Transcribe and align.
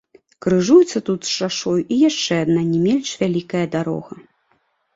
Крыжуецца 0.45 0.99
тут 1.09 1.19
з 1.29 1.35
шашою 1.41 1.75
і 1.81 1.95
яшчэ 2.09 2.33
адна, 2.47 2.61
не 2.73 2.79
менш 2.89 3.09
вялікая 3.23 3.65
дарога. 3.79 4.13